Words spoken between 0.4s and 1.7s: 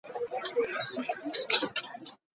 his sweetheart endlessly with his